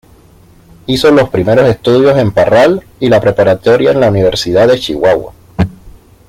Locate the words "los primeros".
1.11-1.69